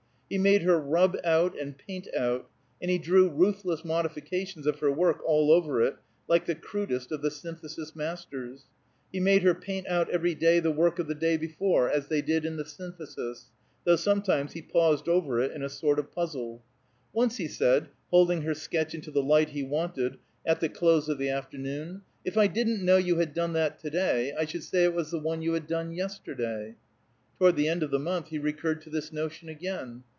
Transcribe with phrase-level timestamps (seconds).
[0.33, 2.49] He made her rub out and paint out,
[2.81, 7.21] and he drew ruthless modifications of her work all over it, like the crudest of
[7.21, 8.63] the Synthesis masters.
[9.11, 12.21] He made her paint out every day the work of the day before, as they
[12.21, 13.51] did in the Synthesis;
[13.83, 16.63] though sometimes he paused over it in a sort of puzzle.
[17.11, 21.17] Once he said, holding her sketch into the light he wanted, at the close of
[21.17, 24.85] the afternoon, "If I didn't know you had done that to day, I should say
[24.85, 26.75] it was the one you had done yesterday."
[27.37, 30.05] Toward the end of the month he recurred to this notion again.